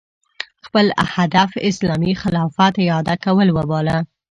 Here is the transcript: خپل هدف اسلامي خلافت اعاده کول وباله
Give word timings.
خپل 0.65 0.85
هدف 1.15 1.51
اسلامي 1.69 2.13
خلافت 2.21 2.73
اعاده 2.85 3.15
کول 3.25 3.47
وباله 3.57 4.05